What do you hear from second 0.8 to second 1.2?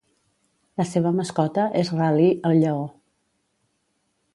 La seva